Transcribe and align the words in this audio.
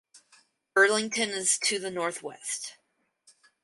Burlington 0.73 1.29
is 1.29 1.59
to 1.59 1.77
the 1.77 1.91
northwest. 1.91 2.75